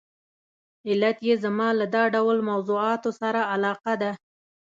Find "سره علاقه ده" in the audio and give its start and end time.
3.21-4.11